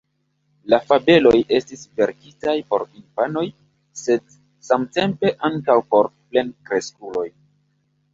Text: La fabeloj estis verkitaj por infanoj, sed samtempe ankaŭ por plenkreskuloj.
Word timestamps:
La 0.73 0.77
fabeloj 0.91 1.33
estis 1.57 1.81
verkitaj 1.99 2.55
por 2.71 2.85
infanoj, 2.99 3.43
sed 4.05 4.33
samtempe 4.69 5.31
ankaŭ 5.51 5.77
por 5.93 6.09
plenkreskuloj. 6.33 7.27